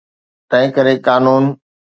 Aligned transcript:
تنهنڪري 0.49 0.95
قانون. 1.05 1.43